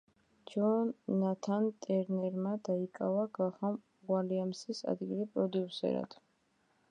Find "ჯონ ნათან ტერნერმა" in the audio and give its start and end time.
0.51-2.53